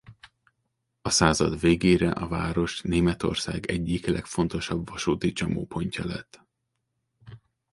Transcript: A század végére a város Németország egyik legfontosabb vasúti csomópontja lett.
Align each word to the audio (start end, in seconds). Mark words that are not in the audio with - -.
A 1.01 1.09
század 1.09 1.59
végére 1.59 2.09
a 2.11 2.27
város 2.27 2.81
Németország 2.81 3.65
egyik 3.65 4.05
legfontosabb 4.05 4.89
vasúti 4.89 5.31
csomópontja 5.31 6.05
lett. 6.05 6.39